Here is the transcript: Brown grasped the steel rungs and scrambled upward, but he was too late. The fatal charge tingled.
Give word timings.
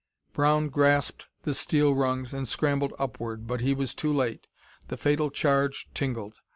Brown 0.33 0.69
grasped 0.69 1.27
the 1.43 1.53
steel 1.53 1.93
rungs 1.93 2.33
and 2.33 2.47
scrambled 2.47 2.91
upward, 2.97 3.45
but 3.45 3.61
he 3.61 3.75
was 3.75 3.93
too 3.93 4.11
late. 4.11 4.47
The 4.87 4.97
fatal 4.97 5.29
charge 5.29 5.87
tingled. 5.93 6.39